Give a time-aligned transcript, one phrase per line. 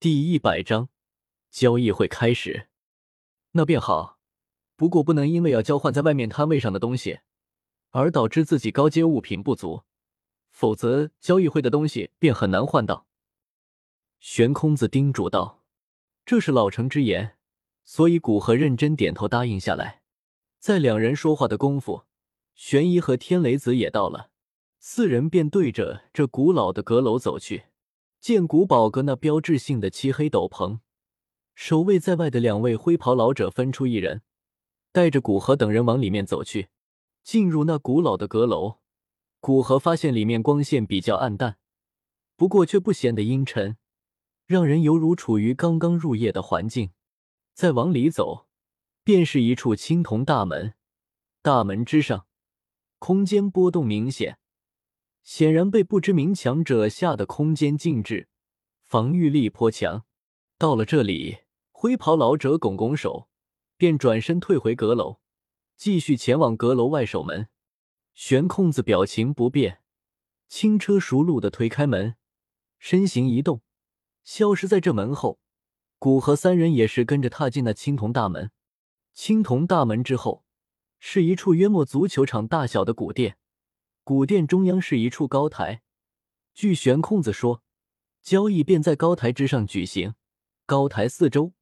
[0.00, 0.88] 第一百章
[1.50, 2.68] 交易会开始。
[3.50, 4.18] 那便好，
[4.74, 7.20] 不过不能因为要交换在外面摊位上的东西，
[7.90, 9.82] 而导致自己高阶物品不足，
[10.48, 13.06] 否则交易会的东西便很难换到。
[14.20, 15.62] 悬空子叮嘱道
[16.24, 17.36] ：“这是老成之言。”
[17.84, 20.00] 所以古河认真点头答应下来。
[20.58, 22.04] 在两人说话的功夫，
[22.54, 24.30] 玄一和天雷子也到了，
[24.78, 27.64] 四人便对着这古老的阁楼走去。
[28.20, 30.80] 见古宝阁那标志性的漆黑斗篷，
[31.54, 34.20] 守卫在外的两位灰袍老者分出一人，
[34.92, 36.68] 带着古河等人往里面走去。
[37.22, 38.80] 进入那古老的阁楼，
[39.40, 41.56] 古河发现里面光线比较暗淡，
[42.36, 43.78] 不过却不显得阴沉，
[44.46, 46.90] 让人犹如处于刚刚入夜的环境。
[47.54, 48.46] 再往里走，
[49.02, 50.74] 便是一处青铜大门，
[51.40, 52.26] 大门之上
[52.98, 54.39] 空间波动明显。
[55.22, 58.28] 显然被不知名强者吓得空间静止，
[58.84, 60.04] 防御力颇强。
[60.58, 61.38] 到了这里，
[61.70, 63.28] 灰袍老者拱拱手，
[63.76, 65.20] 便转身退回阁楼，
[65.76, 67.48] 继续前往阁楼外守门。
[68.14, 69.80] 悬空子表情不变，
[70.48, 72.16] 轻车熟路的推开门，
[72.78, 73.62] 身形一动，
[74.24, 75.38] 消失在这门后。
[75.98, 78.50] 古河三人也是跟着踏进那青铜大门。
[79.12, 80.44] 青铜大门之后，
[80.98, 83.36] 是一处约莫足球场大小的古殿。
[84.10, 85.82] 古殿中央是一处高台，
[86.52, 87.62] 据悬空子说，
[88.20, 90.16] 交易便在高台之上举行。
[90.66, 91.52] 高台四周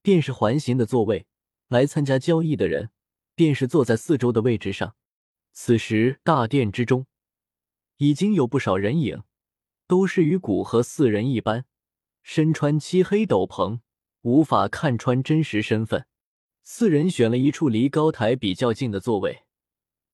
[0.00, 1.26] 便是环形的座位，
[1.68, 2.88] 来参加交易的人
[3.34, 4.96] 便是坐在四周的位置上。
[5.52, 7.04] 此时大殿之中
[7.98, 9.22] 已经有不少人影，
[9.86, 11.66] 都是与古河四人一般，
[12.22, 13.80] 身穿漆黑斗篷，
[14.22, 16.06] 无法看穿真实身份。
[16.62, 19.42] 四人选了一处离高台比较近的座位。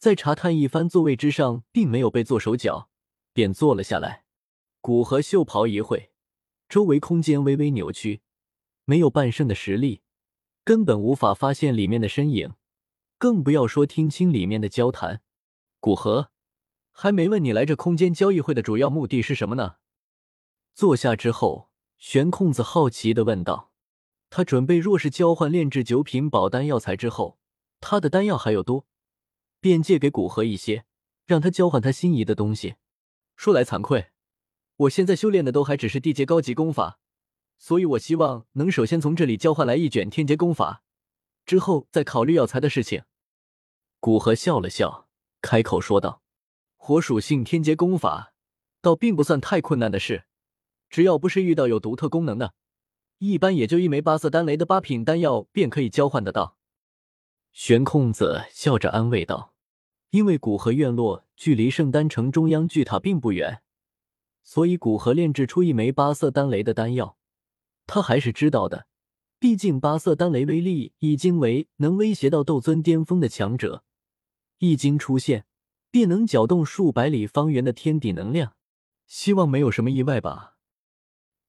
[0.04, 2.90] 在查探一番座位之上，并没有被做手脚，
[3.32, 4.24] 便坐了下来。
[4.82, 6.10] 古河袖袍一挥，
[6.68, 8.20] 周围空间微微扭曲，
[8.84, 10.02] 没有半圣的实力，
[10.62, 12.52] 根本无法发现里面的身影，
[13.16, 15.22] 更不要说听清里面的交谈。
[15.80, 16.30] 古河，
[16.92, 19.76] 还没问你来这空间交易会的主要目的是什么呢？
[20.74, 23.72] 坐下之后，玄空子好奇的问道
[24.28, 27.38] ：“他准备若是交换炼制九品宝丹药材之后，
[27.80, 28.84] 他的丹药还有多。”
[29.64, 30.84] 便借给古河一些，
[31.24, 32.74] 让他交换他心仪的东西。
[33.34, 34.10] 说来惭愧，
[34.76, 36.98] 我现在修炼的都还只是地阶高级功法，
[37.56, 40.82] 所以我希望能首先从这里交换来一卷天阶功法，
[41.46, 43.04] 之后再考虑药材的事情。
[44.00, 45.08] 古河笑了笑，
[45.40, 46.20] 开口说道
[46.76, 48.34] ：“火属性天阶功法，
[48.82, 50.26] 倒并不算太困难的事，
[50.90, 52.52] 只要不是遇到有独特功能的，
[53.16, 56.58] 一般也就一枚八色丹雷的八品丹药便可以交换得到。”
[57.54, 59.53] 玄空子笑着安慰道。
[60.14, 63.62] 因为古河院落距离圣丹城中央巨塔并不远，
[64.44, 67.16] 所以古河炼制出一枚八色丹雷的丹药，
[67.84, 68.86] 他还是知道的。
[69.40, 73.82] 毕竟八色丹雷威力已经为能威胁到斗尊巅峰的强者，
[74.58, 75.46] 一经出现
[75.90, 78.54] 便能搅动数百里方圆的天地能量。
[79.08, 80.54] 希望没有什么意外吧？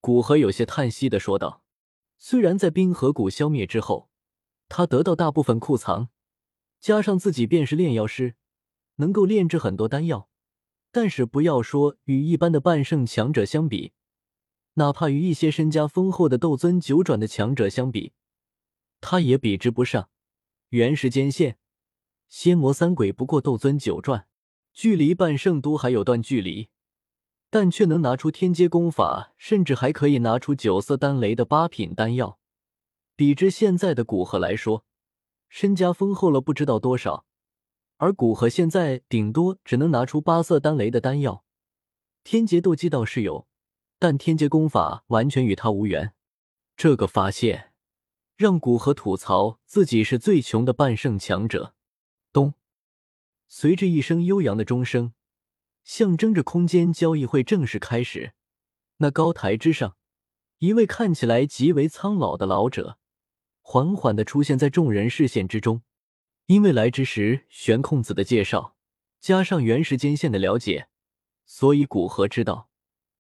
[0.02, 1.62] 古河有些叹息的说道。
[2.18, 4.10] 虽然在冰河谷消灭之后，
[4.68, 6.10] 他得到大部分库藏，
[6.80, 8.34] 加上自己便是炼药师。
[8.96, 10.30] 能够炼制很多丹药，
[10.92, 13.94] 但是不要说与一般的半圣强者相比，
[14.76, 18.14] 哪怕与一些身家丰厚的斗尊九转的强者相比，
[19.02, 20.10] 他也比之不上。
[20.70, 21.58] 原时间线，
[22.28, 24.28] 仙魔三鬼不过斗尊九转，
[24.74, 26.70] 距离半圣都还有段距离，
[27.50, 32.40] 但却能拿出天阶功法，甚至还可以拿出九色丹雷的八品丹药，
[33.16, 34.84] 比之现在的古河来说，
[35.48, 37.26] 身家丰厚了不知道多少。
[38.06, 41.44] 而古河现在顶多只能拿出八色丹雷的丹药，
[42.24, 43.48] 天劫斗技倒是有，
[43.98, 46.14] 但天劫功法完全与他无缘。
[46.78, 47.74] 这个发现
[48.38, 51.74] 让古河吐槽自己是最穷的半圣强者。
[52.32, 52.54] 咚！
[53.48, 55.14] 随着一声悠扬的钟声，
[55.84, 58.34] 象征着空间交易会正式开始。
[58.98, 59.98] 那高台之上，
[60.60, 63.00] 一位看起来极为苍老的老者
[63.64, 65.82] 缓缓的出现在众人视线之中。
[66.48, 68.76] 因为来之时玄空子的介绍，
[69.20, 70.90] 加上原时间线的了解，
[71.46, 72.70] 所以古河知道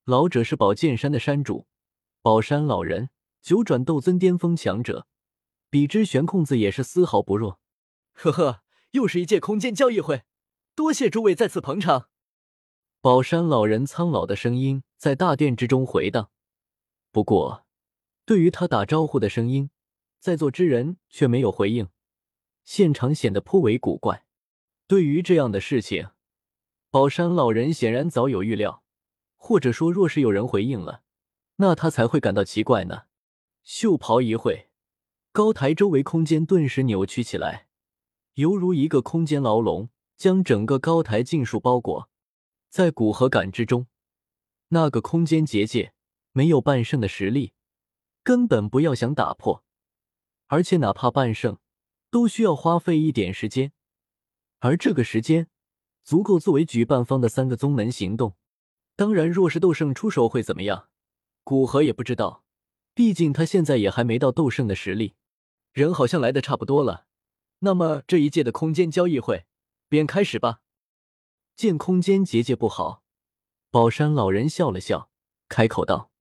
[0.04, 1.66] 老者是宝剑山的山主
[2.22, 3.10] 宝山老人，
[3.42, 5.08] 九转斗尊巅峰强者，
[5.72, 7.60] 比之玄空子也是丝毫不弱。
[8.14, 8.62] 呵呵，
[8.92, 10.24] 又是一届空间交易会，
[10.76, 12.10] 多谢诸位再次捧场。
[13.02, 16.30] 宝山老人苍老的声音在大殿之中回荡，
[17.12, 17.66] 不过
[18.24, 19.72] 对于他打招呼的声音，
[20.20, 21.88] 在座之人却没有回应。
[22.66, 24.26] 现场显得颇为古怪。
[24.88, 26.10] 对于这样的事情，
[26.92, 28.84] 宝山老人显然早有预料，
[29.38, 31.04] 或者说，若是有人回应了，
[31.56, 33.04] 那他才会感到奇怪呢。
[33.64, 34.70] 袖袍一挥，
[35.32, 37.68] 高台周围空间顿时扭曲起来，
[38.36, 42.10] 犹如一个空间牢笼，将整个高台尽数包裹。
[42.70, 43.88] 在骨和感之中，
[44.68, 45.94] 那个空间结界
[46.32, 47.54] 没有半圣的实力，
[48.22, 49.64] 根本不要想打破。
[50.48, 51.58] 而且哪怕半圣，
[52.16, 53.74] 都需要花费一点时间，
[54.60, 55.50] 而这个时间
[56.02, 58.38] 足够作为举办方的三个宗门行动。
[58.96, 60.88] 当然，若是斗圣出手会怎么样？
[61.44, 62.46] 古河也不知道，
[62.94, 65.16] 毕竟他现在也还没到斗圣的实力。
[65.74, 67.06] 人好像来的差不多了，
[67.60, 69.46] 那么这一届的空间交易会
[69.90, 70.62] 便开始吧。
[71.58, 73.04] 见空间结界不好，
[73.70, 75.10] 宝山老人笑了笑，
[75.50, 76.12] 开口道：“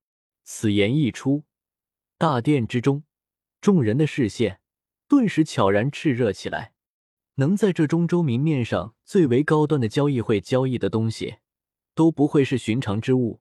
[0.43, 1.44] 此言一出，
[2.19, 3.05] 大殿之中
[3.61, 4.61] 众人的视线
[5.14, 6.72] 顿时悄然炽热起来。
[7.37, 11.37] 能在这中州明面上最为高端的交易会交易的东西。”
[11.96, 13.40] 都不会是寻常之物，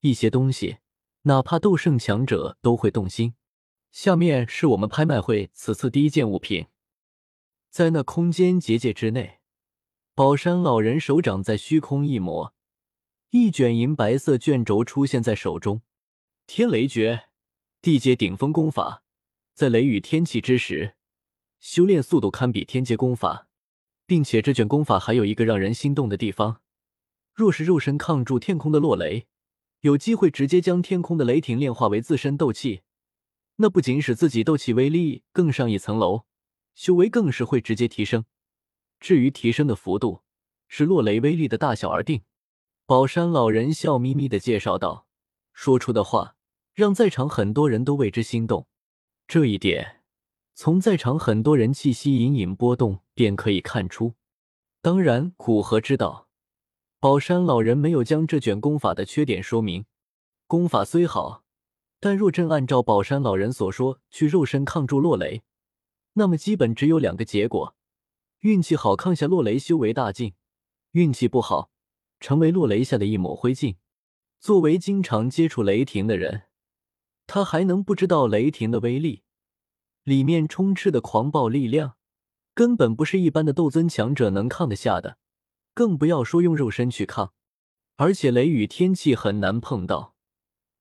[0.00, 0.80] 一些东西，
[1.22, 3.32] 哪怕斗圣强者都会动心。
[3.90, 6.66] 下面是我们拍卖会此次第一件物品，
[7.70, 9.40] 在那空间结界之内，
[10.14, 12.52] 宝山老人手掌在虚空一抹，
[13.30, 15.80] 一卷银白色卷轴出现在手中。
[16.46, 17.28] 天雷诀，
[17.80, 19.02] 地阶顶峰功法，
[19.60, 20.94] 在雷雨天气之时，
[21.58, 23.46] 修炼速度堪比天阶功法，
[24.06, 26.62] 并且这卷功法还有一个让人心动的地方。
[27.34, 29.26] 若是肉身抗住天空的落雷，
[29.80, 32.80] 有机会直接将天空的雷霆炼化为自身斗气，
[33.56, 36.24] 那不仅使自己斗气威力更上一层楼，
[36.74, 38.24] 修为更是会直接提升。
[38.98, 40.22] 至于提升的幅度，
[40.68, 42.22] 是落雷威力的大小而定。
[42.86, 45.06] 宝山老人笑眯眯的介绍道，
[45.52, 46.36] 说出的话
[46.72, 48.66] 让在场很多人都为之心动。
[49.32, 50.00] 这一点，
[50.56, 54.14] 从在场很多人气息隐隐波动便可以看出。
[54.82, 56.26] 当然，古河知道。
[56.98, 59.84] 宝山老人没有将这卷功法的缺点说明。
[60.48, 61.44] 功法虽好，
[62.00, 65.42] 但若真按照宝山老人所说去肉身抗住落雷，
[66.14, 67.76] 那么基本只有两个结果：
[68.40, 70.32] 运气好抗下落雷，修为大进；
[70.90, 71.70] 运气不好，
[72.18, 73.76] 成为落雷下的一抹灰烬。
[74.40, 76.48] 作为经常接触雷霆的人，
[77.32, 79.22] 他还能不知道雷霆的威力？
[80.02, 81.94] 里面充斥的狂暴力量，
[82.54, 85.16] 根本不是一般的斗尊强者能抗得下的。
[85.72, 87.32] 更不要说用肉身去抗，
[87.94, 90.16] 而且雷雨天气很难碰到，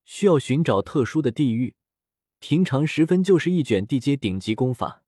[0.06, 1.76] 需要寻找特殊的地域。
[2.40, 5.04] 平常时分就是一卷地阶顶级功法。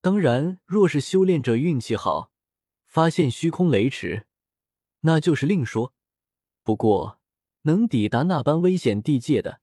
[0.00, 2.32] 当然，若是修炼者运气好，
[2.88, 4.26] 发现虚空雷池，
[5.02, 5.94] 那就是另说。
[6.64, 7.20] 不过，
[7.62, 9.60] 能抵达那般危险地界的，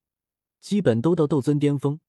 [0.60, 2.00] 基本都到斗尊巅峰，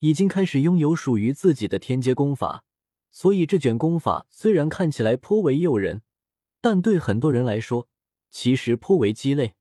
[0.00, 2.64] 已经开始拥有属于自己的天阶功法。
[3.10, 6.02] 所以，这卷功法虽然看起来颇为诱人。
[6.60, 7.88] 但对很多人来说，
[8.30, 9.54] 其实颇为鸡肋。